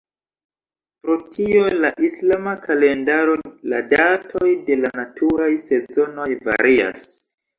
[1.01, 3.35] Pro tio la islama kalendaro
[3.73, 7.07] la datoj de la naturaj sezonoj varias.